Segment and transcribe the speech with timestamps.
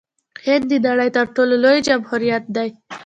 [0.45, 2.69] هند د نړۍ تر ټولو لوی جمهوریت دی.